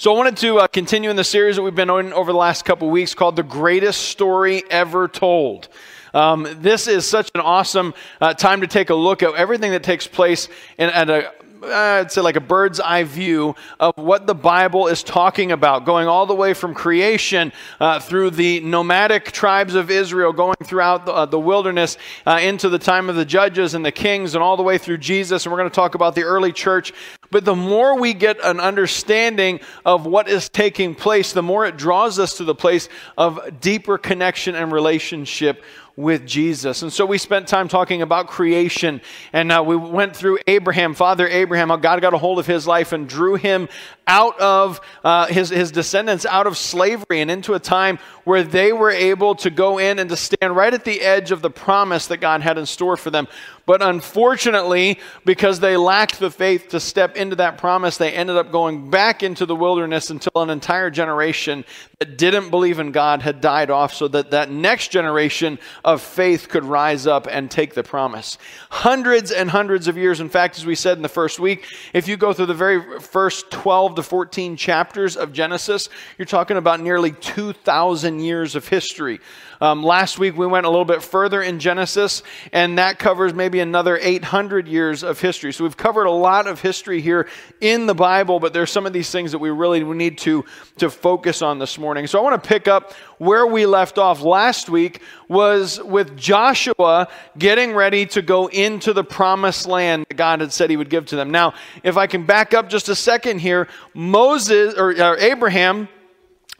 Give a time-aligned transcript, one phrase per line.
[0.00, 2.38] So, I wanted to uh, continue in the series that we've been on over the
[2.38, 5.66] last couple weeks called The Greatest Story Ever Told.
[6.14, 9.82] Um, this is such an awesome uh, time to take a look at everything that
[9.82, 10.48] takes place
[10.78, 11.32] in, at a
[11.62, 11.66] uh,
[12.00, 16.06] I'd say like a bird's eye view of what the Bible is talking about, going
[16.06, 21.12] all the way from creation uh, through the nomadic tribes of Israel, going throughout the,
[21.12, 21.96] uh, the wilderness
[22.26, 24.98] uh, into the time of the judges and the kings, and all the way through
[24.98, 25.44] Jesus.
[25.44, 26.92] And we're going to talk about the early church.
[27.30, 31.76] But the more we get an understanding of what is taking place, the more it
[31.76, 35.62] draws us to the place of deeper connection and relationship
[35.98, 36.82] with Jesus.
[36.82, 39.00] And so we spent time talking about creation,
[39.32, 42.68] and uh, we went through Abraham, Father Abraham, how God got a hold of his
[42.68, 43.68] life and drew him
[44.06, 48.72] out of uh, his, his descendants out of slavery and into a time where they
[48.72, 52.06] were able to go in and to stand right at the edge of the promise
[52.06, 53.26] that God had in store for them.
[53.68, 58.50] But unfortunately, because they lacked the faith to step into that promise, they ended up
[58.50, 61.66] going back into the wilderness until an entire generation
[61.98, 66.48] that didn't believe in God had died off so that that next generation of faith
[66.48, 68.38] could rise up and take the promise.
[68.70, 70.20] Hundreds and hundreds of years.
[70.20, 73.00] In fact, as we said in the first week, if you go through the very
[73.00, 79.20] first 12 to 14 chapters of Genesis, you're talking about nearly 2,000 years of history.
[79.60, 83.60] Um, last week we went a little bit further in Genesis, and that covers maybe
[83.60, 85.52] another 800 years of history.
[85.52, 87.28] So we've covered a lot of history here
[87.60, 90.44] in the Bible, but there's some of these things that we really need to,
[90.76, 92.06] to focus on this morning.
[92.06, 97.08] So I want to pick up where we left off last week was with Joshua
[97.36, 101.06] getting ready to go into the promised land that God had said he would give
[101.06, 101.30] to them.
[101.30, 105.88] Now, if I can back up just a second here, Moses or, or Abraham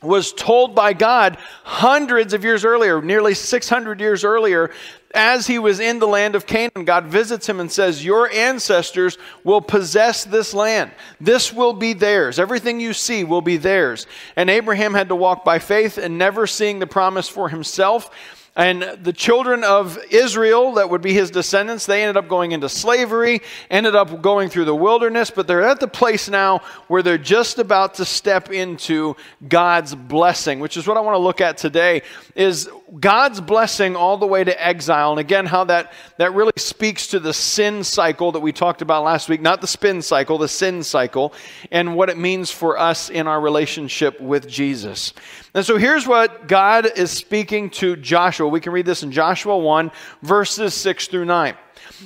[0.03, 4.71] was told by God hundreds of years earlier, nearly 600 years earlier,
[5.15, 9.17] as he was in the land of Canaan, God visits him and says, Your ancestors
[9.43, 10.93] will possess this land.
[11.21, 12.39] This will be theirs.
[12.39, 14.07] Everything you see will be theirs.
[14.37, 18.11] And Abraham had to walk by faith and never seeing the promise for himself
[18.59, 22.69] and the children of Israel, that would be his descendants, they ended up going into
[22.69, 26.59] slavery, ended up going through the wilderness, but they're at the place now
[26.89, 29.15] where they're just about to step into
[29.49, 32.03] God's blessing, which is what I want to look at today,
[32.35, 32.69] is
[32.99, 35.13] God's blessing all the way to exile.
[35.13, 39.05] And again, how that, that really speaks to the sin cycle that we talked about
[39.05, 41.33] last week, not the spin cycle, the sin cycle,
[41.71, 45.13] and what it means for us in our relationship with Jesus.
[45.55, 48.48] And so here's what God is speaking to Joshua.
[48.49, 49.91] We can read this in Joshua 1,
[50.23, 51.55] verses 6 through 9.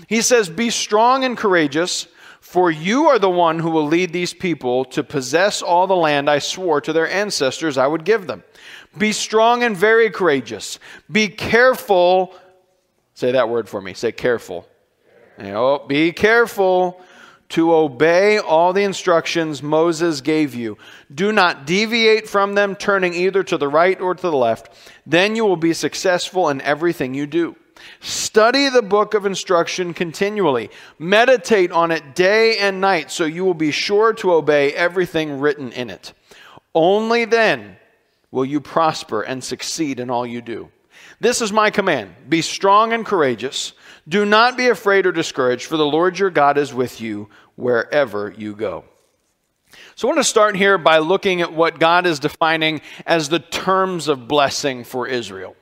[0.09, 2.07] He says, Be strong and courageous,
[2.41, 6.29] for you are the one who will lead these people to possess all the land
[6.29, 8.43] I swore to their ancestors I would give them.
[8.99, 10.79] Be strong and very courageous.
[11.11, 12.35] Be careful.
[13.15, 13.95] Say that word for me.
[13.95, 14.69] Say careful.
[15.39, 17.03] Oh, be careful
[17.53, 20.79] to obey all the instructions Moses gave you.
[21.15, 24.71] Do not deviate from them, turning either to the right or to the left.
[25.05, 27.55] Then you will be successful in everything you do.
[28.01, 30.71] Study the book of instruction continually.
[30.99, 35.73] Meditate on it day and night so you will be sure to obey everything written
[35.73, 36.15] in it.
[36.75, 37.77] Only then
[38.31, 40.71] will you prosper and succeed in all you do.
[41.21, 43.75] This is my command be strong and courageous.
[44.09, 48.35] Do not be afraid or discouraged, for the Lord your God is with you wherever
[48.37, 48.85] you go.
[49.95, 53.39] So I want to start here by looking at what God is defining as the
[53.39, 55.57] terms of blessing for Israel.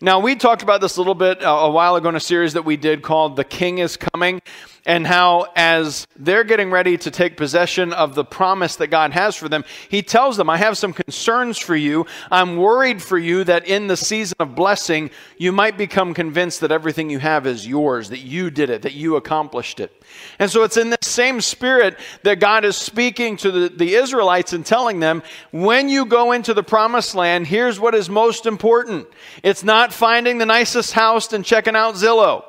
[0.00, 2.52] Now, we talked about this a little bit uh, a while ago in a series
[2.52, 4.40] that we did called The King is Coming,
[4.86, 9.36] and how, as they're getting ready to take possession of the promise that God has
[9.36, 12.06] for them, He tells them, I have some concerns for you.
[12.30, 16.72] I'm worried for you that in the season of blessing, you might become convinced that
[16.72, 19.92] everything you have is yours, that you did it, that you accomplished it.
[20.38, 24.52] And so it's in the same spirit that God is speaking to the, the Israelites
[24.52, 29.06] and telling them, when you go into the promised land, here's what is most important.
[29.42, 32.44] It's not finding the nicest house and checking out Zillow.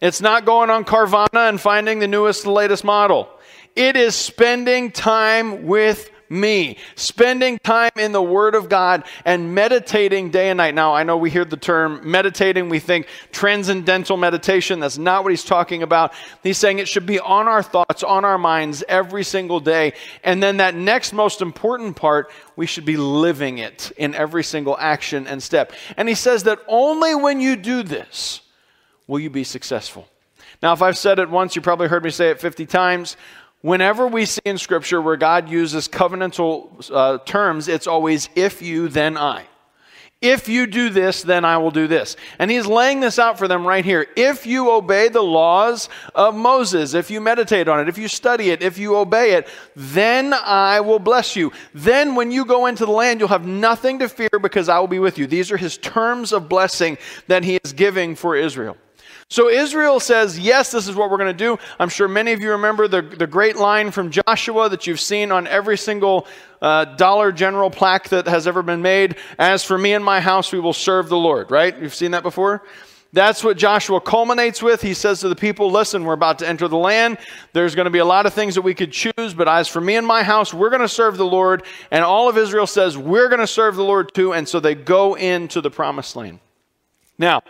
[0.00, 3.28] It's not going on Carvana and finding the newest, the latest model.
[3.76, 10.30] It is spending time with me, spending time in the Word of God and meditating
[10.30, 10.74] day and night.
[10.74, 14.80] Now, I know we hear the term meditating, we think transcendental meditation.
[14.80, 16.12] That's not what he's talking about.
[16.42, 19.94] He's saying it should be on our thoughts, on our minds every single day.
[20.22, 24.76] And then that next most important part, we should be living it in every single
[24.78, 25.72] action and step.
[25.96, 28.40] And he says that only when you do this
[29.06, 30.08] will you be successful.
[30.62, 33.16] Now, if I've said it once, you probably heard me say it 50 times.
[33.60, 38.88] Whenever we see in Scripture where God uses covenantal uh, terms, it's always if you,
[38.88, 39.46] then I.
[40.24, 42.16] If you do this, then I will do this.
[42.38, 44.06] And he's laying this out for them right here.
[44.16, 48.48] If you obey the laws of Moses, if you meditate on it, if you study
[48.48, 51.52] it, if you obey it, then I will bless you.
[51.74, 54.88] Then when you go into the land, you'll have nothing to fear because I will
[54.88, 55.26] be with you.
[55.26, 56.96] These are his terms of blessing
[57.26, 58.78] that he is giving for Israel.
[59.28, 61.58] So Israel says, Yes, this is what we're going to do.
[61.78, 65.32] I'm sure many of you remember the, the great line from Joshua that you've seen
[65.32, 66.26] on every single
[66.60, 69.16] uh, Dollar General plaque that has ever been made.
[69.38, 71.76] As for me and my house, we will serve the Lord, right?
[71.78, 72.62] You've seen that before?
[73.14, 74.82] That's what Joshua culminates with.
[74.82, 77.18] He says to the people, Listen, we're about to enter the land.
[77.52, 79.80] There's going to be a lot of things that we could choose, but as for
[79.80, 81.62] me and my house, we're going to serve the Lord.
[81.92, 84.34] And all of Israel says, We're going to serve the Lord too.
[84.34, 86.40] And so they go into the promised land.
[87.16, 87.42] Now,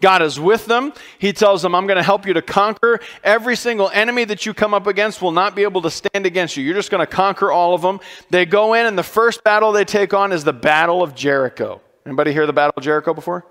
[0.00, 0.94] God is with them.
[1.18, 3.00] He tells them, I'm going to help you to conquer.
[3.22, 6.56] Every single enemy that you come up against will not be able to stand against
[6.56, 6.64] you.
[6.64, 8.00] You're just going to conquer all of them.
[8.30, 11.82] They go in, and the first battle they take on is the Battle of Jericho.
[12.06, 13.44] Anybody hear the Battle of Jericho before?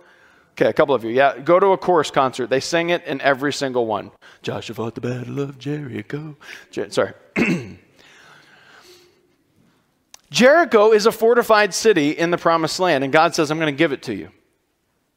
[0.53, 1.11] Okay, a couple of you.
[1.11, 2.49] Yeah, go to a chorus concert.
[2.49, 4.11] They sing it in every single one.
[4.41, 6.35] Joshua fought the Battle of Jericho.
[6.71, 7.13] Jer- sorry.
[10.31, 13.77] Jericho is a fortified city in the promised land, and God says, I'm going to
[13.77, 14.31] give it to you.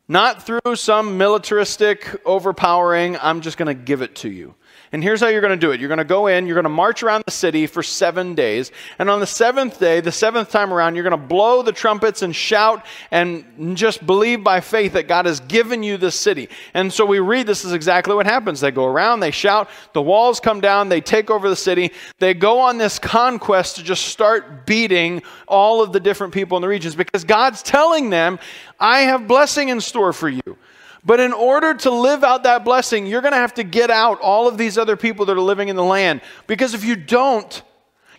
[0.09, 4.55] Not through some militaristic overpowering, I'm just going to give it to you.
[4.93, 5.81] And here's how you're going to do it.
[5.81, 8.71] You're going to go in, you're going to march around the city for seven days.
[8.99, 12.21] And on the seventh day, the seventh time around, you're going to blow the trumpets
[12.21, 16.51] and shout and just believe by faith that God has given you this city.
[16.75, 18.61] And so we read this is exactly what happens.
[18.61, 21.93] They go around, they shout, the walls come down, they take over the city.
[22.19, 26.61] They go on this conquest to just start beating all of the different people in
[26.63, 28.39] the regions because God's telling them,
[28.79, 30.59] I have blessing in store for you.
[31.05, 34.21] But in order to live out that blessing, you're going to have to get out
[34.21, 36.21] all of these other people that are living in the land.
[36.47, 37.63] Because if you don't,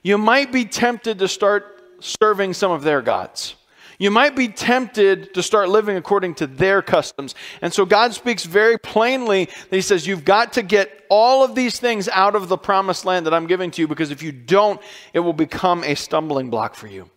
[0.01, 3.55] you might be tempted to start serving some of their gods.
[3.99, 7.35] You might be tempted to start living according to their customs.
[7.61, 11.55] And so God speaks very plainly that He says, You've got to get all of
[11.55, 14.33] these things out of the promised land that I'm giving to you, because if you
[14.33, 14.81] don't,
[15.13, 17.09] it will become a stumbling block for you.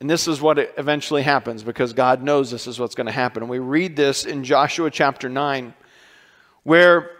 [0.00, 3.42] And this is what eventually happens because God knows this is what's going to happen.
[3.42, 5.72] And we read this in Joshua chapter 9,
[6.62, 7.10] where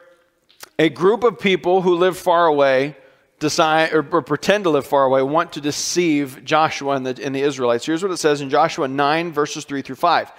[0.78, 2.96] a group of people who live far away
[3.38, 7.34] decide or, or pretend to live far away want to deceive Joshua and the, and
[7.34, 7.86] the Israelites.
[7.86, 10.32] Here's what it says in Joshua 9, verses 3 through 5.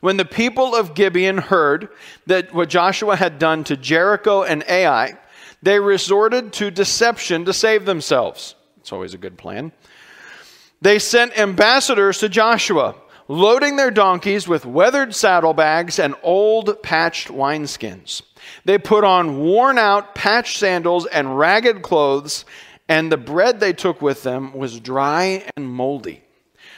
[0.00, 1.88] When the people of Gibeon heard
[2.26, 5.16] that what Joshua had done to Jericho and Ai,
[5.62, 8.54] they resorted to deception to save themselves.
[8.78, 9.72] It's always a good plan.
[10.82, 12.94] They sent ambassadors to Joshua,
[13.28, 18.22] loading their donkeys with weathered saddlebags and old patched wineskins.
[18.64, 22.44] They put on worn out patched sandals and ragged clothes,
[22.88, 26.22] and the bread they took with them was dry and moldy.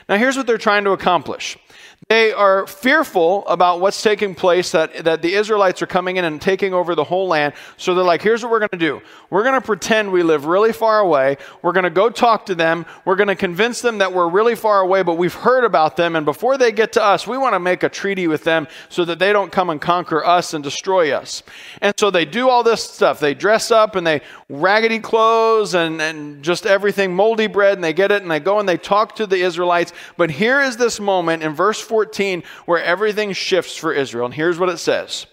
[0.08, 1.58] Now, here's what they're trying to accomplish
[2.06, 6.40] they are fearful about what's taking place, that, that the Israelites are coming in and
[6.40, 7.52] taking over the whole land.
[7.76, 9.02] So they're like, here's what we're going to do.
[9.28, 11.36] We're going to pretend we live really far away.
[11.60, 12.86] We're going to go talk to them.
[13.04, 16.16] We're going to convince them that we're really far away, but we've heard about them.
[16.16, 19.04] And before they get to us, we want to make a treaty with them so
[19.04, 21.42] that they don't come and conquer us and destroy us.
[21.82, 23.20] And so they do all this stuff.
[23.20, 27.92] They dress up and they raggedy clothes and, and just everything, moldy bread, and they
[27.92, 29.92] get it and they go and they talk to the Israelites.
[30.16, 34.26] But here is this moment in verse 4 14 where everything shifts for Israel.
[34.26, 35.26] And here's what it says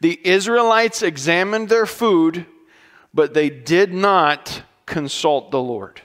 [0.00, 2.46] The Israelites examined their food,
[3.14, 6.00] but they did not consult the Lord.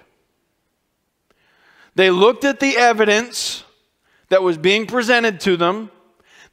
[1.96, 3.64] They looked at the evidence
[4.30, 5.90] that was being presented to them.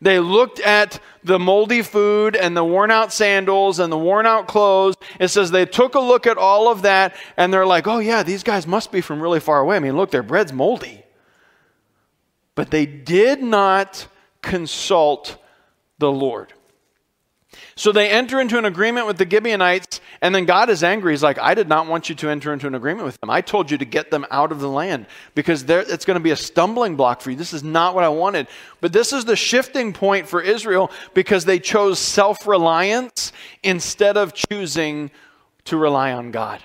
[0.00, 4.49] They looked at the moldy food and the worn out sandals and the worn out
[4.49, 4.97] clothes.
[5.21, 8.23] It says they took a look at all of that and they're like, oh, yeah,
[8.23, 9.76] these guys must be from really far away.
[9.76, 11.03] I mean, look, their bread's moldy.
[12.54, 14.06] But they did not
[14.42, 15.37] consult
[15.99, 16.52] the Lord.
[17.76, 21.12] So they enter into an agreement with the Gibeonites, and then God is angry.
[21.12, 23.30] He's like, I did not want you to enter into an agreement with them.
[23.30, 26.30] I told you to get them out of the land because it's going to be
[26.30, 27.37] a stumbling block for you.
[27.37, 28.46] This is not what I wanted.
[28.80, 33.32] But this is the shifting point for Israel because they chose self reliance
[33.62, 35.11] instead of choosing
[35.64, 36.62] to rely on God.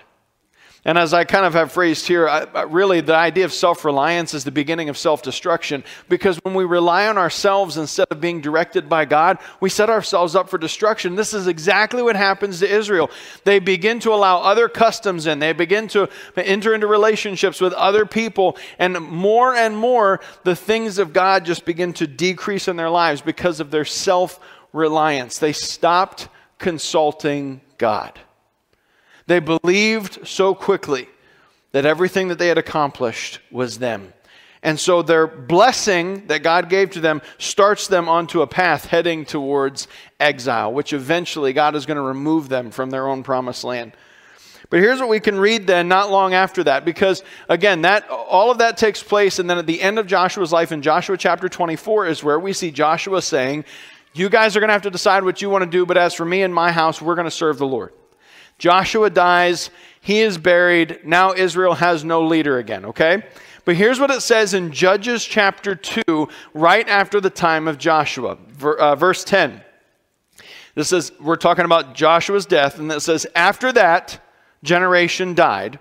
[0.89, 4.33] And as I kind of have phrased here, I, really the idea of self reliance
[4.33, 8.41] is the beginning of self destruction because when we rely on ourselves instead of being
[8.41, 11.13] directed by God, we set ourselves up for destruction.
[11.13, 13.11] This is exactly what happens to Israel.
[13.43, 18.07] They begin to allow other customs in, they begin to enter into relationships with other
[18.07, 22.89] people, and more and more the things of God just begin to decrease in their
[22.89, 24.39] lives because of their self
[24.73, 25.37] reliance.
[25.37, 28.19] They stopped consulting God.
[29.29, 31.07] They believed so quickly
[31.71, 34.11] that everything that they had accomplished was them.
[34.63, 39.25] And so their blessing that God gave to them starts them onto a path heading
[39.25, 39.87] towards
[40.19, 43.91] exile, which eventually God is going to remove them from their own promised land.
[44.71, 48.49] But here's what we can read then not long after that because again that all
[48.49, 51.47] of that takes place and then at the end of Joshua's life in Joshua chapter
[51.47, 53.65] 24 is where we see Joshua saying,
[54.13, 56.15] "You guys are going to have to decide what you want to do, but as
[56.15, 57.93] for me and my house, we're going to serve the Lord."
[58.59, 63.23] Joshua dies, he is buried, now Israel has no leader again, okay?
[63.65, 68.37] But here's what it says in Judges chapter 2 right after the time of Joshua,
[68.63, 69.61] uh, verse 10.
[70.75, 74.23] This is we're talking about Joshua's death and it says after that
[74.63, 75.79] generation died,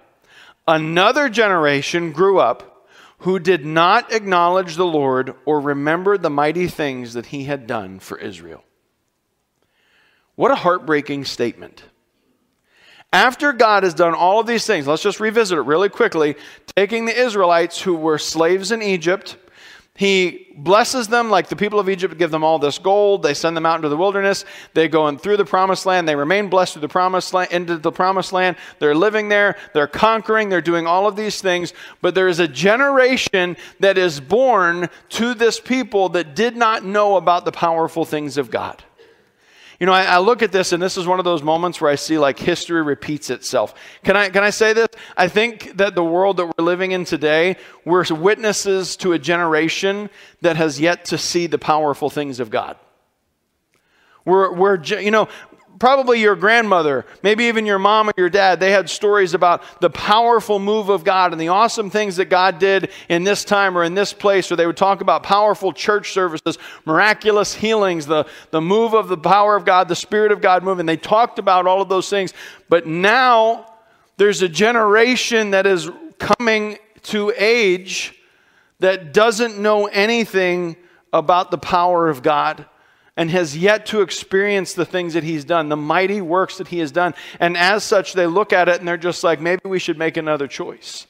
[0.67, 2.87] another generation grew up
[3.19, 7.99] who did not acknowledge the Lord or remember the mighty things that he had done
[7.99, 8.65] for Israel.
[10.37, 11.83] What a heartbreaking statement.
[13.13, 16.37] After God has done all of these things, let's just revisit it really quickly,
[16.77, 19.37] taking the Israelites who were slaves in Egypt
[19.99, 23.25] he blesses them like the people of Egypt give them all this gold.
[23.25, 24.45] They send them out into the wilderness.
[24.73, 26.09] They go in through the promised land.
[26.09, 28.59] They remain blessed through the promised land, into the promised land.
[28.79, 29.57] They're living there.
[29.75, 30.51] They're conquering.
[30.51, 31.73] They're doing all of these things.
[32.01, 37.17] But there is a generation that is born to this people that did not know
[37.17, 38.85] about the powerful things of God.
[39.81, 41.89] You know, I, I, look at this, and this is one of those moments where
[41.89, 43.75] I see like history repeats itself.
[44.03, 44.89] Can I, can I say this?
[45.17, 50.11] I think that the world that we're living in today, we're witnesses to a generation
[50.41, 52.77] that has yet to see the powerful things of God.
[54.25, 55.29] We're, we're, you know,
[55.79, 59.91] probably your grandmother, maybe even your mom or your dad, they had stories about the
[59.91, 63.85] powerful move of God and the awesome things that God did in this time or
[63.85, 68.61] in this place, or they would talk about powerful church services, miraculous healings, the, the
[68.61, 70.87] move of the power of God, the Spirit of God moving.
[70.87, 72.33] They talked about all of those things.
[72.69, 73.73] But now
[74.17, 78.15] there's a generation that is coming to age
[78.81, 80.77] that doesn't know anything
[81.13, 82.67] about the power of God
[83.19, 86.79] and has yet to experience the things that he's done, the mighty works that he
[86.79, 87.17] has done.
[87.41, 90.17] And as such, they look at it and they're just like, maybe we should make
[90.17, 91.09] another choice.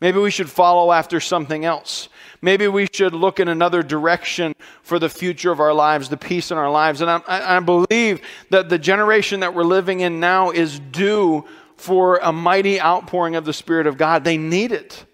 [0.00, 2.08] Maybe we should follow after something else.
[2.40, 6.52] Maybe we should look in another direction for the future of our lives, the peace
[6.52, 7.00] in our lives.
[7.00, 11.44] And I, I, believe that the generation that we're living in now is due
[11.76, 14.22] for a mighty outpouring of the Spirit of God.
[14.22, 15.04] They need it.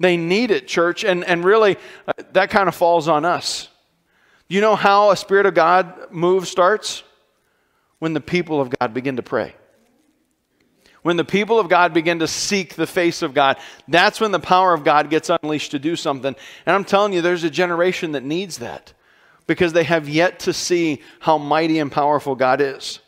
[0.00, 1.04] They need it, church.
[1.04, 1.76] And, and really,
[2.08, 3.68] uh, that kind of falls on us.
[4.48, 7.02] You know how a Spirit of God move starts?
[7.98, 9.54] When the people of God begin to pray.
[11.02, 13.58] When the people of God begin to seek the face of God,
[13.88, 16.34] that's when the power of God gets unleashed to do something.
[16.66, 18.94] And I'm telling you, there's a generation that needs that
[19.46, 23.00] because they have yet to see how mighty and powerful God is.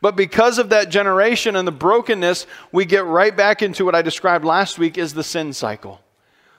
[0.00, 4.02] But because of that generation and the brokenness, we get right back into what I
[4.02, 6.00] described last week is the sin cycle.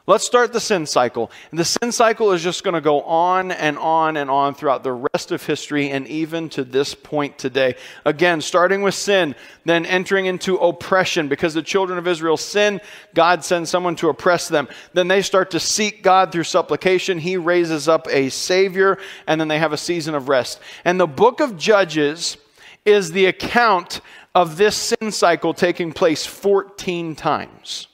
[0.09, 1.29] Let's start the sin cycle.
[1.51, 4.81] And the sin cycle is just going to go on and on and on throughout
[4.81, 7.75] the rest of history and even to this point today.
[8.05, 9.35] Again, starting with sin,
[9.65, 12.79] then entering into oppression because the children of Israel sin,
[13.13, 14.69] God sends someone to oppress them.
[14.93, 17.19] Then they start to seek God through supplication.
[17.19, 20.61] He raises up a Savior, and then they have a season of rest.
[20.85, 22.37] And the book of Judges
[22.85, 23.99] is the account
[24.33, 27.87] of this sin cycle taking place 14 times.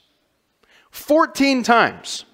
[0.94, 2.24] 14 times.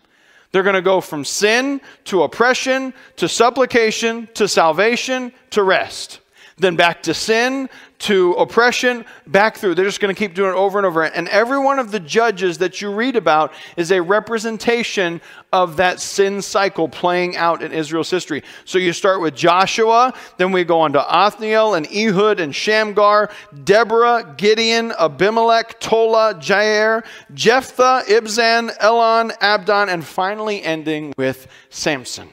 [0.52, 6.19] They're going to go from sin to oppression to supplication to salvation to rest.
[6.61, 7.69] Then back to sin
[8.00, 9.75] to oppression, back through.
[9.75, 11.05] They're just going to keep doing it over and over.
[11.05, 15.21] And every one of the judges that you read about is a representation
[15.52, 18.43] of that sin cycle playing out in Israel's history.
[18.64, 23.31] So you start with Joshua, then we go on to Othniel and Ehud and Shamgar,
[23.64, 32.31] Deborah, Gideon, Abimelech, Tola, Jair, Jephthah, Ibzan, Elon, Abdon, and finally ending with Samson.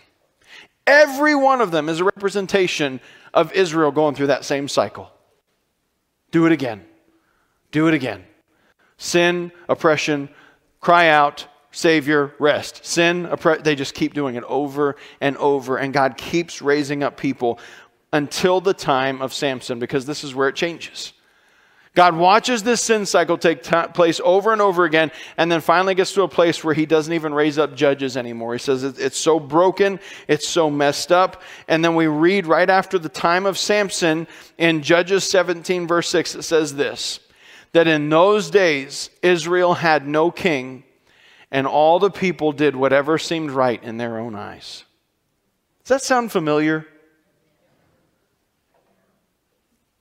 [0.86, 3.02] Every one of them is a representation
[3.38, 5.12] of Israel going through that same cycle.
[6.32, 6.84] Do it again.
[7.72, 8.26] Do it again.
[8.98, 10.30] Sin, oppression,
[10.82, 12.84] cry out, Savior, rest.
[12.84, 17.16] Sin, oppre- they just keep doing it over and over, and God keeps raising up
[17.16, 17.60] people
[18.12, 21.14] until the time of Samson because this is where it changes.
[21.98, 25.96] God watches this sin cycle take t- place over and over again, and then finally
[25.96, 28.54] gets to a place where he doesn't even raise up judges anymore.
[28.54, 31.42] He says it's so broken, it's so messed up.
[31.68, 34.28] And then we read right after the time of Samson
[34.60, 37.20] in Judges 17, verse 6, it says this
[37.72, 40.84] that in those days Israel had no king,
[41.50, 44.84] and all the people did whatever seemed right in their own eyes.
[45.84, 46.86] Does that sound familiar?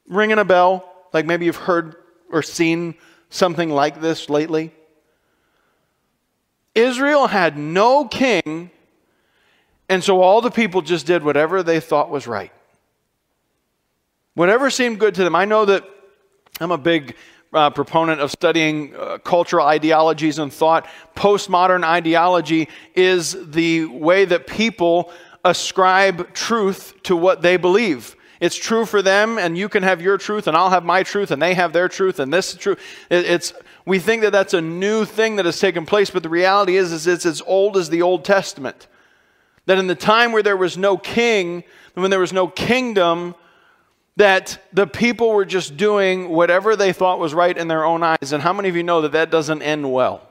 [0.07, 0.93] Ringing a bell?
[1.17, 1.97] Like maybe you've heard
[2.31, 2.95] or seen
[3.31, 4.71] something like this lately.
[6.75, 8.71] Israel had no king,
[9.89, 12.53] and so all the people just did whatever they thought was right.
[14.35, 15.35] Whatever seemed good to them.
[15.35, 15.85] I know that
[16.61, 17.17] I'm a big
[17.51, 20.87] uh, proponent of studying uh, cultural ideologies and thought.
[21.15, 25.11] Postmodern ideology is the way that people
[25.47, 28.17] ascribe truth to what they believe.
[28.41, 31.31] It's true for them, and you can have your truth, and I'll have my truth,
[31.31, 32.77] and they have their truth, and this is true.
[33.11, 33.53] It's
[33.87, 36.93] we think that that's a new thing that has taken place, but the reality is,
[36.93, 38.89] is it's as old as the Old Testament.
[39.67, 41.65] That in the time where there was no king,
[41.95, 43.35] when there was no kingdom,
[44.17, 48.33] that the people were just doing whatever they thought was right in their own eyes.
[48.33, 50.26] And how many of you know that that doesn't end well?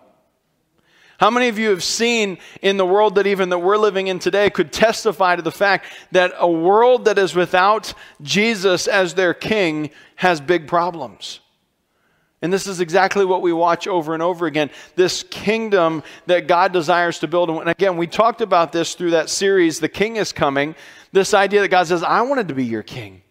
[1.18, 4.20] How many of you have seen in the world that even that we're living in
[4.20, 9.34] today could testify to the fact that a world that is without Jesus as their
[9.34, 11.40] king has big problems?
[12.42, 16.74] And this is exactly what we watch over and over again this kingdom that God
[16.74, 17.50] desires to build.
[17.50, 20.76] And again, we talked about this through that series, The King is Coming.
[21.12, 23.22] This idea that God says, I wanted to be your king.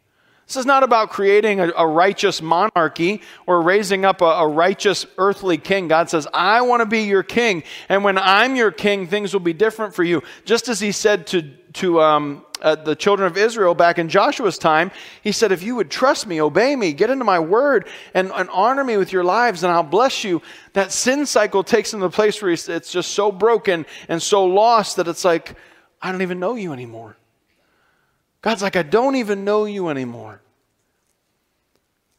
[0.47, 5.07] This is not about creating a, a righteous monarchy or raising up a, a righteous
[5.17, 5.89] earthly king.
[5.89, 7.63] God says, I want to be your king.
[7.89, 10.23] And when I'm your king, things will be different for you.
[10.45, 11.43] Just as he said to,
[11.75, 14.91] to um, uh, the children of Israel back in Joshua's time,
[15.23, 18.51] he said, If you would trust me, obey me, get into my word, and, and
[18.51, 20.43] honor me with your lives, and I'll bless you.
[20.75, 24.45] That sin cycle takes him to the place where it's just so broken and so
[24.45, 25.57] lost that it's like,
[26.03, 27.17] I don't even know you anymore.
[28.45, 30.43] God's like, I don't even know you anymore.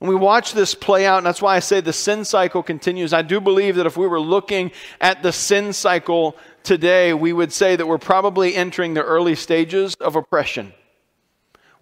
[0.01, 3.13] And we watch this play out, and that's why I say the sin cycle continues.
[3.13, 7.53] I do believe that if we were looking at the sin cycle today, we would
[7.53, 10.74] say that we're probably entering the early stages of oppression.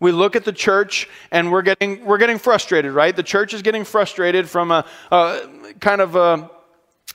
[0.01, 3.15] We look at the church and we're getting, we're getting frustrated, right?
[3.15, 5.47] The church is getting frustrated from a, a
[5.79, 6.51] kind of a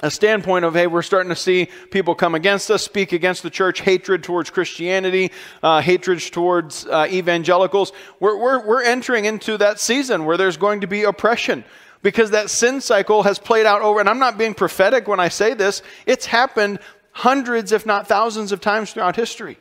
[0.00, 3.50] a standpoint of, hey, we're starting to see people come against us, speak against the
[3.50, 7.92] church, hatred towards Christianity, uh, hatred towards uh, evangelicals.
[8.20, 11.64] We're, we're, we're entering into that season where there's going to be oppression
[12.02, 14.00] because that sin cycle has played out over.
[14.00, 16.78] And I'm not being prophetic when I say this, it's happened
[17.10, 19.58] hundreds, if not thousands, of times throughout history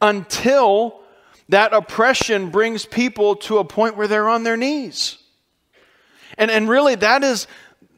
[0.00, 1.00] until
[1.50, 5.18] that oppression brings people to a point where they're on their knees.
[6.38, 7.46] And, and really, that is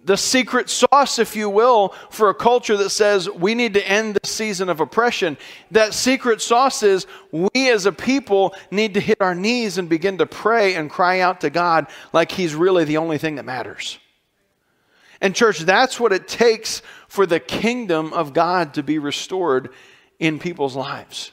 [0.06, 4.16] the secret sauce, if you will, for a culture that says we need to end
[4.22, 5.36] this season of oppression.
[5.72, 10.18] That secret sauce is we as a people need to hit our knees and begin
[10.18, 13.98] to pray and cry out to God like He's really the only thing that matters.
[15.20, 19.70] And, church, that's what it takes for the kingdom of God to be restored
[20.20, 21.32] in people's lives.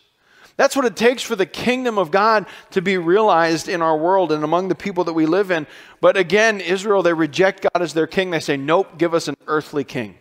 [0.56, 4.32] That's what it takes for the kingdom of God to be realized in our world
[4.32, 5.66] and among the people that we live in.
[6.00, 8.30] But again, Israel, they reject God as their king.
[8.30, 10.16] They say, Nope, give us an earthly king.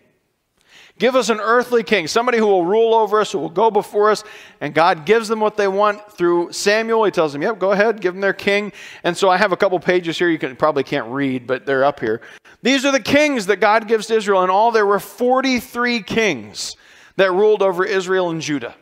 [0.99, 4.11] Give us an earthly king, somebody who will rule over us, who will go before
[4.11, 4.23] us.
[4.61, 7.05] And God gives them what they want through Samuel.
[7.05, 8.73] He tells them, Yep, go ahead, give them their king.
[9.05, 11.85] And so I have a couple pages here you can, probably can't read, but they're
[11.85, 12.21] up here.
[12.63, 14.43] These are the kings that God gives to Israel.
[14.43, 16.77] and all, there were 43 kings
[17.17, 18.75] that ruled over Israel and Judah.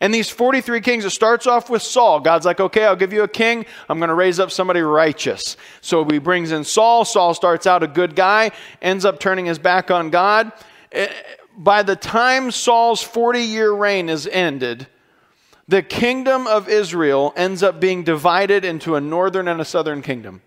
[0.00, 2.20] And these 43 kings, it starts off with Saul.
[2.20, 3.66] God's like, okay, I'll give you a king.
[3.88, 5.56] I'm going to raise up somebody righteous.
[5.80, 7.04] So he brings in Saul.
[7.04, 10.52] Saul starts out a good guy, ends up turning his back on God.
[10.92, 11.08] Eh,
[11.56, 14.86] by the time Saul's 40 year reign is ended,
[15.66, 20.42] the kingdom of Israel ends up being divided into a northern and a southern kingdom.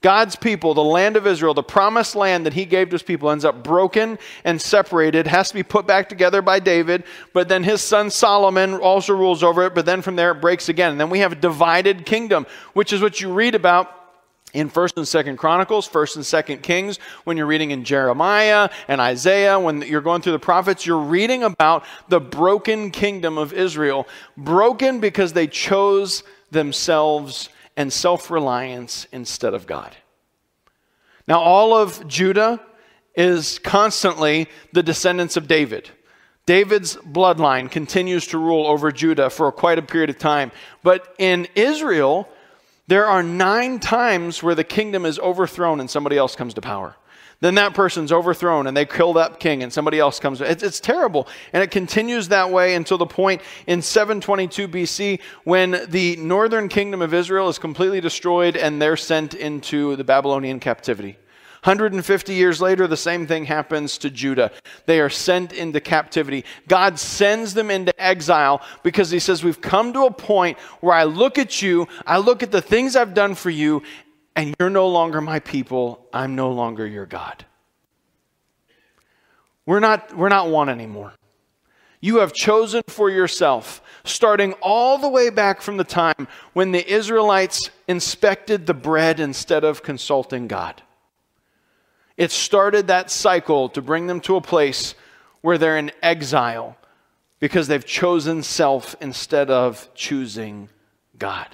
[0.00, 3.30] God's people, the land of Israel, the promised land that he gave to his people,
[3.30, 7.64] ends up broken and separated, has to be put back together by David, but then
[7.64, 10.92] his son Solomon also rules over it, but then from there it breaks again.
[10.92, 13.92] And then we have a divided kingdom, which is what you read about
[14.54, 19.00] in 1st and 2nd Chronicles, 1st and 2nd Kings, when you're reading in Jeremiah and
[19.00, 24.08] Isaiah, when you're going through the prophets, you're reading about the broken kingdom of Israel.
[24.36, 29.96] Broken because they chose themselves and self reliance instead of God.
[31.28, 32.60] Now, all of Judah
[33.14, 35.88] is constantly the descendants of David.
[36.44, 40.50] David's bloodline continues to rule over Judah for quite a period of time.
[40.82, 42.28] But in Israel,
[42.88, 46.96] there are nine times where the kingdom is overthrown and somebody else comes to power.
[47.40, 50.40] Then that person's overthrown and they kill that king and somebody else comes.
[50.40, 51.28] It's, it's terrible.
[51.52, 57.00] And it continues that way until the point in 722 BC when the northern kingdom
[57.00, 61.16] of Israel is completely destroyed and they're sent into the Babylonian captivity.
[61.64, 64.52] 150 years later, the same thing happens to Judah.
[64.86, 66.44] They are sent into captivity.
[66.68, 71.04] God sends them into exile because He says, We've come to a point where I
[71.04, 73.82] look at you, I look at the things I've done for you,
[74.38, 76.06] and you're no longer my people.
[76.12, 77.44] I'm no longer your God.
[79.66, 81.12] We're not, we're not one anymore.
[82.00, 86.88] you have chosen for yourself, starting all the way back from the time when the
[86.88, 90.82] Israelites inspected the bread instead of consulting God.
[92.16, 94.94] It started that cycle to bring them to a place
[95.40, 96.76] where they're in exile
[97.40, 100.68] because they've chosen self instead of choosing
[101.18, 101.48] God.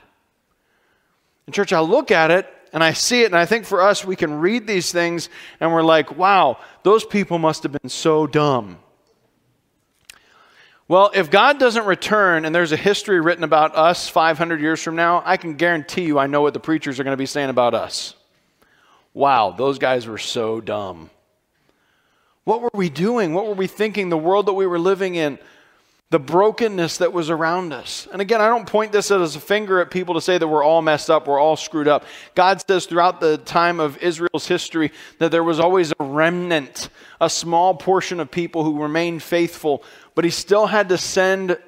[1.46, 4.04] In church, I look at it and I see it, and I think for us,
[4.04, 8.26] we can read these things and we're like, wow, those people must have been so
[8.26, 8.78] dumb.
[10.88, 14.96] Well, if God doesn't return and there's a history written about us 500 years from
[14.96, 17.48] now, I can guarantee you I know what the preachers are going to be saying
[17.48, 18.14] about us.
[19.14, 21.10] Wow, those guys were so dumb.
[22.42, 23.32] What were we doing?
[23.32, 24.08] What were we thinking?
[24.08, 25.38] The world that we were living in,
[26.14, 28.06] the brokenness that was around us.
[28.12, 30.62] And again, I don't point this as a finger at people to say that we're
[30.62, 32.04] all messed up, we're all screwed up.
[32.36, 36.88] God says throughout the time of Israel's history that there was always a remnant,
[37.20, 39.82] a small portion of people who remained faithful
[40.14, 41.58] but he still had to send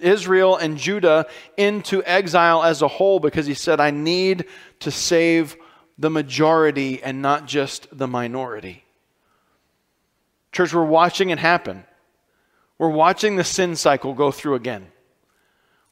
[0.00, 1.26] Israel and Judah
[1.56, 4.46] into exile as a whole because he said, I need
[4.80, 5.56] to save
[5.96, 8.84] the majority and not just the minority.
[10.50, 11.84] Church, we're watching it happen.
[12.78, 14.88] We're watching the sin cycle go through again.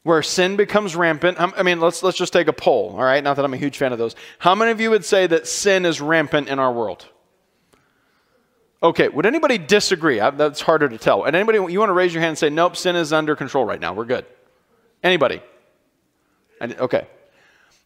[0.03, 1.39] Where sin becomes rampant.
[1.39, 3.23] I mean, let's, let's just take a poll, all right?
[3.23, 4.15] Not that I'm a huge fan of those.
[4.37, 7.05] How many of you would say that sin is rampant in our world?
[8.81, 10.19] Okay, would anybody disagree?
[10.19, 11.23] I, that's harder to tell.
[11.23, 13.63] And anybody, you want to raise your hand and say, nope, sin is under control
[13.63, 13.93] right now.
[13.93, 14.25] We're good.
[15.01, 15.41] Anybody?
[16.61, 17.07] Okay.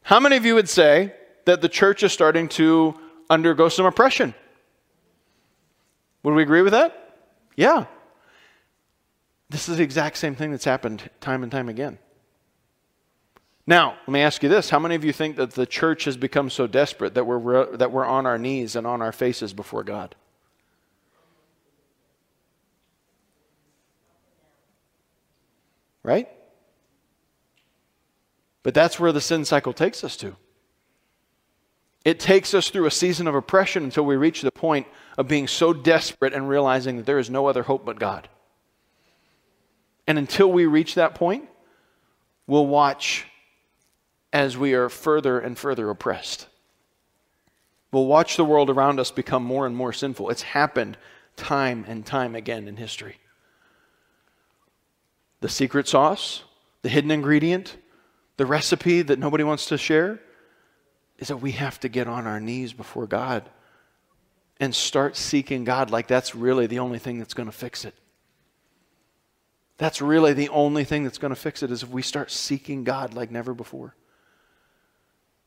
[0.01, 1.13] How many of you would say
[1.45, 4.33] that the church is starting to undergo some oppression?
[6.23, 7.13] Would we agree with that?
[7.55, 7.85] Yeah.
[9.49, 11.99] This is the exact same thing that's happened time and time again.
[13.65, 14.69] Now, let me ask you this.
[14.69, 17.91] How many of you think that the church has become so desperate that we're, that
[17.91, 20.15] we're on our knees and on our faces before God?
[26.01, 26.29] Right?
[28.63, 30.37] But that's where the sin cycle takes us to.
[32.05, 35.45] It takes us through a season of oppression until we reach the point of being
[35.45, 38.29] so desperate and realizing that there is no other hope but God.
[40.07, 41.47] And until we reach that point,
[42.47, 43.25] we'll watch
[44.31, 46.47] as we are further and further oppressed.
[47.91, 50.29] We'll watch the world around us become more and more sinful.
[50.29, 50.97] It's happened
[51.35, 53.17] time and time again in history
[55.39, 56.43] the secret sauce,
[56.81, 57.77] the hidden ingredient,
[58.37, 60.19] the recipe that nobody wants to share
[61.19, 63.47] is that we have to get on our knees before God
[64.59, 67.93] and start seeking God like that's really the only thing that's going to fix it.
[69.77, 72.83] That's really the only thing that's going to fix it is if we start seeking
[72.83, 73.95] God like never before.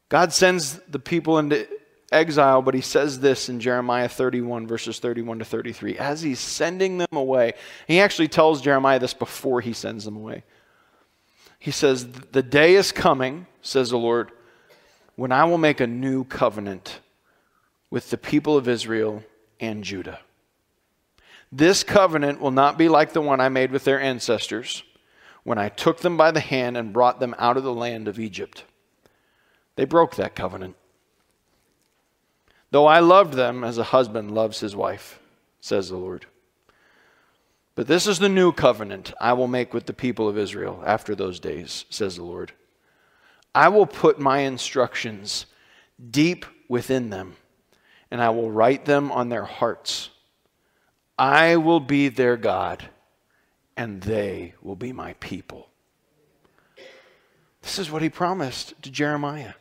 [0.09, 1.67] God sends the people into
[2.13, 5.99] exile, but he says this in Jeremiah 31, verses 31 to 33.
[5.99, 7.55] As he's sending them away,
[7.87, 10.45] he actually tells Jeremiah this before he sends them away.
[11.59, 14.31] He says, The day is coming, says the Lord,
[15.17, 17.01] when I will make a new covenant
[17.91, 19.23] with the people of Israel
[19.59, 20.21] and Judah.
[21.53, 24.83] This covenant will not be like the one I made with their ancestors
[25.43, 28.21] when I took them by the hand and brought them out of the land of
[28.21, 28.65] Egypt.
[29.77, 30.77] They broke that covenant
[32.71, 35.21] though I loved them as a husband loves his wife,
[35.61, 36.27] says the Lord.
[37.75, 41.15] But this is the new covenant I will make with the people of Israel after
[41.15, 42.53] those days, says the Lord.
[43.55, 45.47] I will put my instructions
[46.11, 47.37] deep within them,
[48.11, 50.11] and I will write them on their hearts.
[51.21, 52.89] I will be their God,
[53.77, 55.69] and they will be my people.
[57.61, 59.53] This is what he promised to Jeremiah.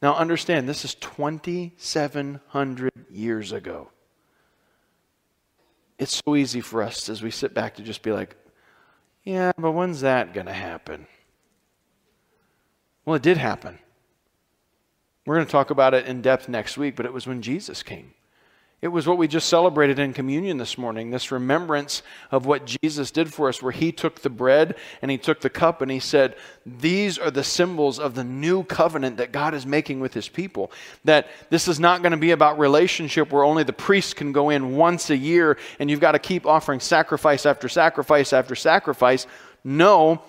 [0.00, 3.90] Now, understand, this is 2,700 years ago.
[5.98, 8.34] It's so easy for us as we sit back to just be like,
[9.24, 11.06] yeah, but when's that going to happen?
[13.04, 13.78] Well, it did happen.
[15.26, 17.82] We're going to talk about it in depth next week, but it was when Jesus
[17.82, 18.14] came.
[18.82, 23.12] It was what we just celebrated in communion this morning this remembrance of what Jesus
[23.12, 26.00] did for us, where he took the bread and he took the cup and he
[26.00, 26.34] said,
[26.66, 30.72] These are the symbols of the new covenant that God is making with his people.
[31.04, 34.50] That this is not going to be about relationship where only the priest can go
[34.50, 39.28] in once a year and you've got to keep offering sacrifice after sacrifice after sacrifice.
[39.62, 40.22] No,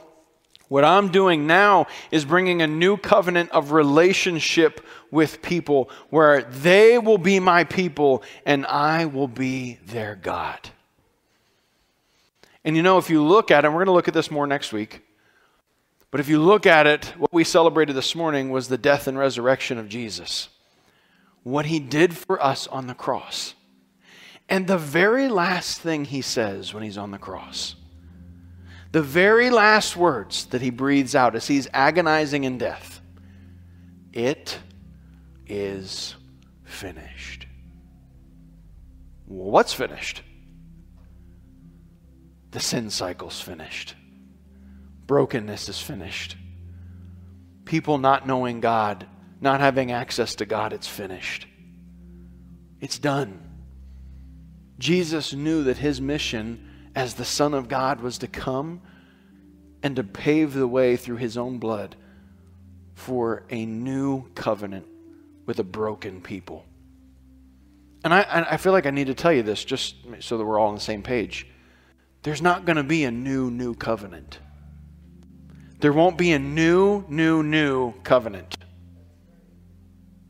[0.70, 6.98] what I'm doing now is bringing a new covenant of relationship with people where they
[6.98, 10.70] will be my people and I will be their God.
[12.64, 14.48] And you know, if you look at it, we're going to look at this more
[14.48, 15.02] next week,
[16.12, 19.18] but if you look at it, what we celebrated this morning was the death and
[19.18, 20.48] resurrection of Jesus.
[21.44, 23.54] What he did for us on the cross.
[24.48, 27.76] And the very last thing he says when he's on the cross
[28.94, 33.02] The very last words that he breathes out as he's agonizing in death
[34.14, 34.60] it
[35.48, 36.14] is
[36.64, 37.48] finished.
[39.26, 40.22] What's finished?
[42.52, 43.96] The sin cycle's finished.
[45.08, 46.38] Brokenness is finished.
[47.66, 49.08] People not knowing God,
[49.42, 51.48] not having access to God, it's finished.
[52.80, 53.40] It's done.
[54.78, 58.82] Jesus knew that his mission as the Son of God was to come
[59.82, 61.96] and to pave the way through his own blood
[62.96, 64.86] for a new covenant
[65.46, 66.66] with a broken people.
[68.04, 70.60] And I, I feel like I need to tell you this just so that we're
[70.60, 71.48] all on the same page.
[72.22, 74.40] There's not going to be a new, new covenant.
[75.80, 78.58] There won't be a new, new, new covenant.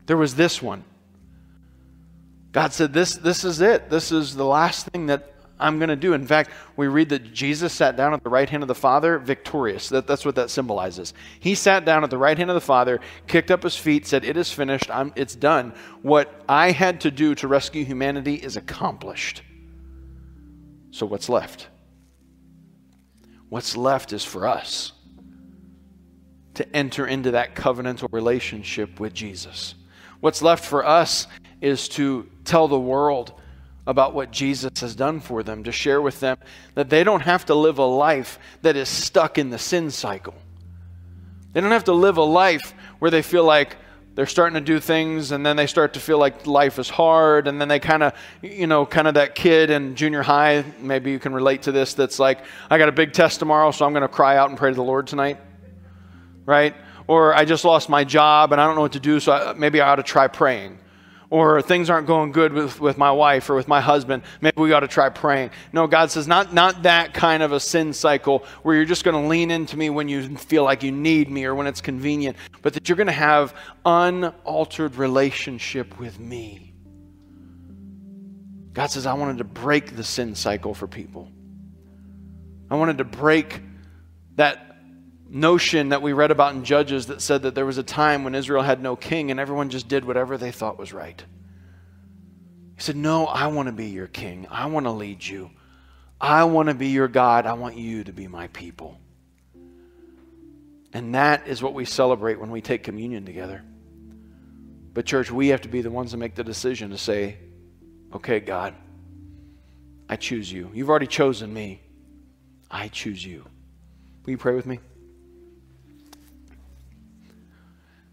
[0.06, 0.84] There was this one.
[2.52, 3.90] God said, This, this is it.
[3.90, 6.14] This is the last thing that I'm going to do.
[6.14, 9.18] In fact, we read that Jesus sat down at the right hand of the Father
[9.18, 9.88] victorious.
[9.88, 11.14] That, that's what that symbolizes.
[11.38, 14.24] He sat down at the right hand of the Father, kicked up his feet, said,
[14.24, 14.90] It is finished.
[14.90, 15.72] I'm, it's done.
[16.02, 19.42] What I had to do to rescue humanity is accomplished.
[20.90, 21.68] So, what's left?
[23.48, 24.92] What's left is for us
[26.54, 29.74] to enter into that covenantal relationship with Jesus.
[30.20, 31.26] What's left for us
[31.60, 33.40] is to tell the world
[33.86, 36.38] about what Jesus has done for them, to share with them
[36.74, 40.34] that they don't have to live a life that is stuck in the sin cycle.
[41.52, 43.76] They don't have to live a life where they feel like
[44.14, 47.48] they're starting to do things and then they start to feel like life is hard
[47.48, 51.10] and then they kind of you know kind of that kid in junior high maybe
[51.10, 53.92] you can relate to this that's like i got a big test tomorrow so i'm
[53.92, 55.38] going to cry out and pray to the lord tonight.
[56.46, 56.74] Right?
[57.06, 59.52] Or i just lost my job and i don't know what to do so I,
[59.54, 60.78] maybe i ought to try praying
[61.30, 64.72] or things aren't going good with, with my wife or with my husband, maybe we
[64.72, 65.50] ought to try praying.
[65.72, 69.20] No, God says, not, not that kind of a sin cycle where you're just going
[69.20, 72.36] to lean into me when you feel like you need me or when it's convenient,
[72.62, 76.74] but that you're going to have unaltered relationship with me.
[78.72, 81.30] God says, I wanted to break the sin cycle for people.
[82.70, 83.62] I wanted to break
[84.34, 84.73] that
[85.28, 88.34] notion that we read about in Judges that said that there was a time when
[88.34, 91.22] Israel had no king and everyone just did whatever they thought was right.
[92.76, 94.46] He said, No, I want to be your king.
[94.50, 95.50] I want to lead you.
[96.20, 97.46] I want to be your God.
[97.46, 98.98] I want you to be my people.
[100.92, 103.62] And that is what we celebrate when we take communion together.
[104.92, 107.38] But, church, we have to be the ones that make the decision to say,
[108.14, 108.74] Okay, God,
[110.08, 110.70] I choose you.
[110.72, 111.80] You've already chosen me.
[112.70, 113.44] I choose you.
[114.24, 114.78] Will you pray with me?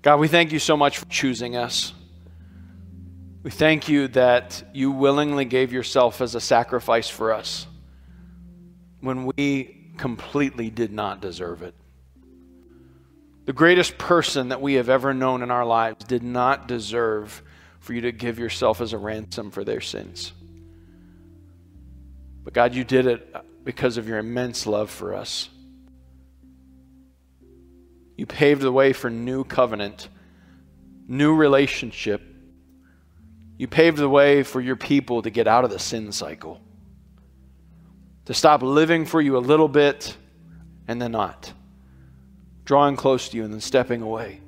[0.01, 1.93] God, we thank you so much for choosing us.
[3.43, 7.67] We thank you that you willingly gave yourself as a sacrifice for us
[8.99, 11.75] when we completely did not deserve it.
[13.45, 17.43] The greatest person that we have ever known in our lives did not deserve
[17.79, 20.33] for you to give yourself as a ransom for their sins.
[22.43, 25.49] But God, you did it because of your immense love for us.
[28.21, 30.07] You paved the way for new covenant,
[31.07, 32.21] new relationship.
[33.57, 36.61] You paved the way for your people to get out of the sin cycle,
[38.25, 40.15] to stop living for you a little bit
[40.87, 41.51] and then not,
[42.63, 44.39] drawing close to you and then stepping away,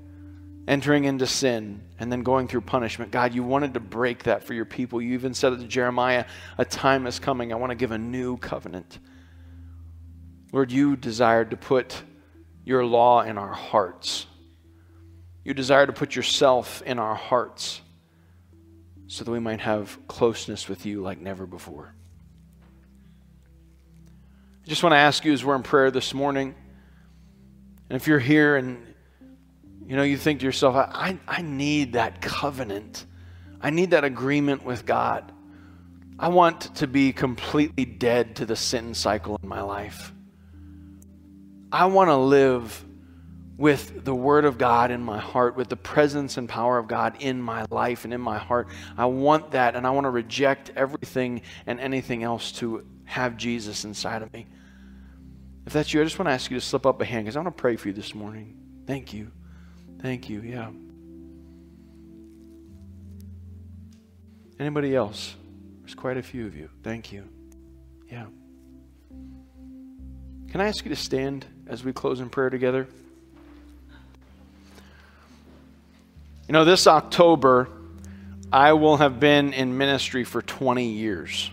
[0.68, 3.10] entering into sin and then going through punishment.
[3.10, 5.02] God, you wanted to break that for your people.
[5.02, 6.26] You even said it to Jeremiah
[6.60, 7.52] a time is coming.
[7.52, 9.00] I want to give a new covenant.
[10.52, 12.04] Lord, you desired to put
[12.66, 14.26] your law in our hearts.
[15.44, 17.82] You desire to put yourself in our hearts
[19.08, 21.94] so that we might have closeness with you like never before.
[24.66, 26.56] I just want to ask you as we're in prayer this morning,
[27.90, 28.82] and if you're here and
[29.86, 33.06] you know you think to yourself, I, I I need that covenant.
[33.60, 35.30] I need that agreement with God.
[36.18, 40.13] I want to be completely dead to the sin cycle in my life.
[41.74, 42.86] I want to live
[43.58, 47.16] with the Word of God in my heart, with the presence and power of God
[47.20, 48.68] in my life and in my heart.
[48.96, 53.86] I want that, and I want to reject everything and anything else to have Jesus
[53.86, 54.46] inside of me.
[55.66, 57.36] If that's you, I just want to ask you to slip up a hand because
[57.36, 58.56] I want to pray for you this morning.
[58.86, 59.32] Thank you.
[60.00, 60.42] Thank you.
[60.42, 60.70] Yeah.
[64.60, 65.36] Anybody else?
[65.82, 66.70] There's quite a few of you.
[66.84, 67.28] Thank you.
[68.12, 68.26] Yeah.
[70.50, 72.88] Can I ask you to stand as we close in prayer together?
[76.48, 77.70] You know, this October,
[78.52, 81.50] I will have been in ministry for 20 years.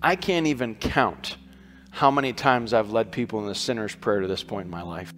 [0.00, 1.36] I can't even count
[1.90, 4.82] how many times I've led people in the sinner's prayer to this point in my
[4.82, 5.12] life.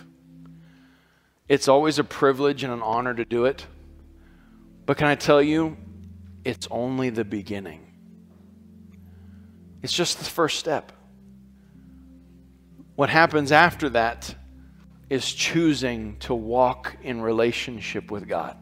[1.48, 3.66] It's always a privilege and an honor to do it.
[4.84, 5.76] But can I tell you,
[6.44, 7.92] it's only the beginning.
[9.82, 10.92] It's just the first step.
[12.96, 14.34] What happens after that
[15.08, 18.56] is choosing to walk in relationship with God.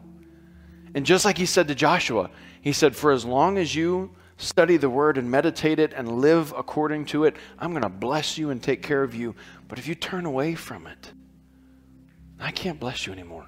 [0.93, 2.29] And just like he said to Joshua,
[2.61, 6.53] he said, For as long as you study the word and meditate it and live
[6.55, 9.35] according to it, I'm going to bless you and take care of you.
[9.67, 11.11] But if you turn away from it,
[12.39, 13.47] I can't bless you anymore.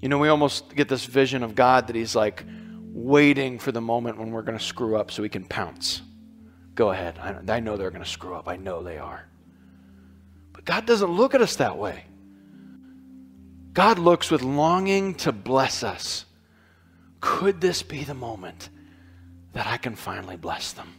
[0.00, 2.44] You know, we almost get this vision of God that He's like
[2.92, 6.02] waiting for the moment when we're going to screw up so He can pounce.
[6.74, 7.18] Go ahead.
[7.18, 8.48] I, know they're going to screw up.
[8.48, 9.28] I know they are.
[10.64, 12.04] God doesn't look at us that way.
[13.72, 16.26] God looks with longing to bless us.
[17.20, 18.68] Could this be the moment
[19.54, 20.92] that I can finally bless them?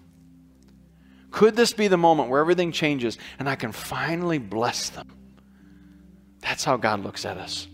[1.32, 5.08] Could this be the moment where everything changes and I can finally bless them?
[6.42, 7.68] That's how God looks at us.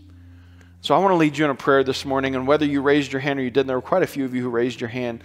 [0.82, 3.12] So I want to lead you in a prayer this morning, and whether you raised
[3.12, 4.88] your hand or you didn't, there were quite a few of you who raised your
[4.88, 5.22] hand.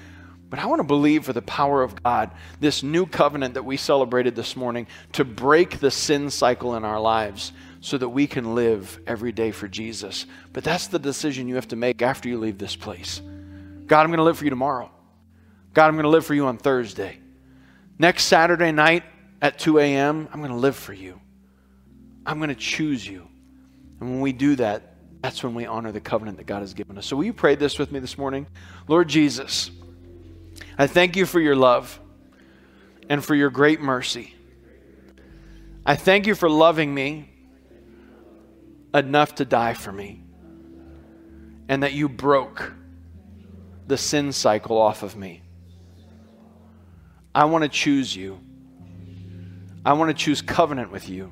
[0.49, 3.77] But I want to believe for the power of God, this new covenant that we
[3.77, 8.55] celebrated this morning, to break the sin cycle in our lives so that we can
[8.55, 10.25] live every day for Jesus.
[10.53, 13.21] But that's the decision you have to make after you leave this place.
[13.87, 14.91] God, I'm going to live for you tomorrow.
[15.73, 17.19] God, I'm going to live for you on Thursday.
[17.99, 19.03] Next Saturday night
[19.41, 21.19] at 2 a.m., I'm going to live for you.
[22.25, 23.27] I'm going to choose you.
[23.99, 26.97] And when we do that, that's when we honor the covenant that God has given
[26.97, 27.05] us.
[27.05, 28.47] So, will you pray this with me this morning?
[28.87, 29.71] Lord Jesus,
[30.77, 31.99] I thank you for your love
[33.09, 34.35] and for your great mercy.
[35.85, 37.29] I thank you for loving me
[38.93, 40.23] enough to die for me,
[41.67, 42.73] and that you broke
[43.87, 45.41] the sin cycle off of me.
[47.33, 48.39] I want to choose you.
[49.85, 51.31] I want to choose covenant with you.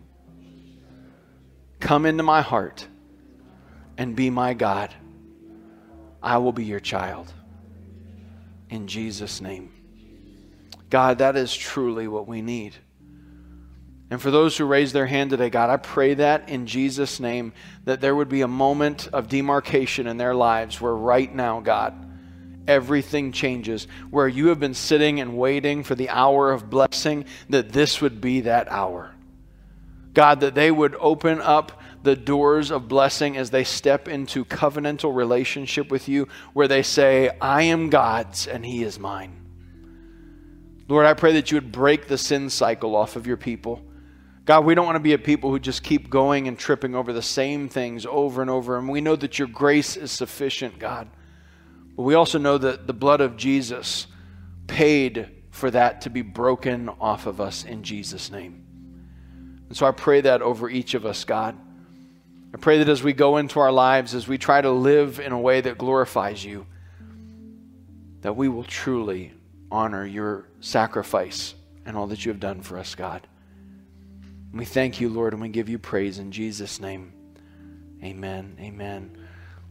[1.79, 2.87] Come into my heart
[3.97, 4.93] and be my God.
[6.21, 7.33] I will be your child.
[8.73, 9.71] In Jesus' name.
[10.89, 12.73] God, that is truly what we need.
[14.09, 17.53] And for those who raise their hand today, God, I pray that in Jesus' name,
[17.83, 21.93] that there would be a moment of demarcation in their lives where right now, God,
[22.67, 23.87] everything changes.
[24.09, 28.21] Where you have been sitting and waiting for the hour of blessing, that this would
[28.21, 29.13] be that hour.
[30.15, 35.15] God, that they would open up the doors of blessing as they step into covenantal
[35.15, 39.39] relationship with you, where they say, I am God's and He is mine.
[40.87, 43.81] Lord, I pray that you would break the sin cycle off of your people.
[44.45, 47.13] God, we don't want to be a people who just keep going and tripping over
[47.13, 48.77] the same things over and over.
[48.77, 51.09] And we know that your grace is sufficient, God.
[51.95, 54.07] But we also know that the blood of Jesus
[54.67, 58.65] paid for that to be broken off of us in Jesus' name.
[59.69, 61.57] And so I pray that over each of us, God.
[62.53, 65.31] I pray that as we go into our lives, as we try to live in
[65.31, 66.67] a way that glorifies you,
[68.21, 69.33] that we will truly
[69.71, 73.27] honor your sacrifice and all that you have done for us, God.
[74.51, 77.11] And we thank you, Lord, and we give you praise in Jesus' name.
[78.03, 78.55] Amen.
[78.59, 79.17] Amen.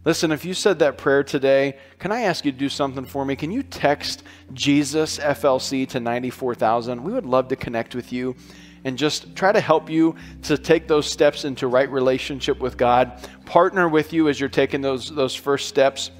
[0.04, 3.24] Listen, if you said that prayer today, can I ask you to do something for
[3.24, 3.36] me?
[3.36, 7.04] Can you text Jesus FLC to 94,000?
[7.04, 8.34] We would love to connect with you
[8.84, 13.12] and just try to help you to take those steps into right relationship with God.
[13.44, 16.10] Partner with you as you're taking those, those first steps.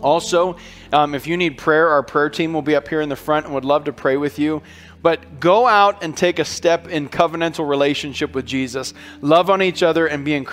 [0.00, 0.56] Also,
[0.92, 3.46] um, if you need prayer, our prayer team will be up here in the front
[3.46, 4.62] and would love to pray with you.
[5.02, 8.94] But go out and take a step in covenantal relationship with Jesus.
[9.20, 10.50] Love on each other and be encouraged